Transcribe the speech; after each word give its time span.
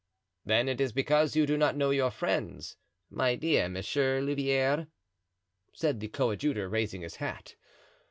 "Then 0.43 0.67
it 0.67 0.81
is 0.81 0.91
because 0.93 1.35
you 1.35 1.45
do 1.45 1.57
not 1.57 1.77
know 1.77 1.91
your 1.91 2.09
friends, 2.09 2.75
my 3.11 3.35
dear 3.35 3.69
Monsieur 3.69 4.19
Louvieres," 4.19 4.87
said 5.73 5.99
the 5.99 6.07
coadjutor, 6.07 6.67
raising 6.67 7.03
his 7.03 7.17
hat. 7.17 7.53